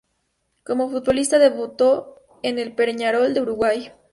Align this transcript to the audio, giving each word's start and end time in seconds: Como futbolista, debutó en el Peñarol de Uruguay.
Como 0.63 0.89
futbolista, 0.89 1.37
debutó 1.37 2.23
en 2.41 2.57
el 2.57 2.73
Peñarol 2.73 3.35
de 3.35 3.41
Uruguay. 3.41 3.91